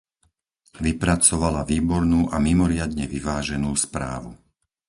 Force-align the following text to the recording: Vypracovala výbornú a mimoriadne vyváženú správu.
Vypracovala 0.85 1.61
výbornú 1.71 2.21
a 2.35 2.41
mimoriadne 2.47 3.05
vyváženú 3.15 3.69
správu. 3.85 4.31